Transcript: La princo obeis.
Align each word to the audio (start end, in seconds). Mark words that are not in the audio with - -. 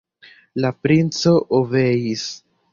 La 0.65 0.71
princo 0.87 1.35
obeis. 1.61 2.29